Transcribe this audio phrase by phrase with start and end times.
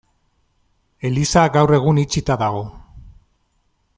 [1.09, 2.65] Eliza gaur egun itxita dago.